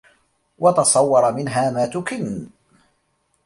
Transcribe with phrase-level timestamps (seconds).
[0.59, 2.49] وَتَصَوَّرَ مِنْهَا مَا تُكِنُّ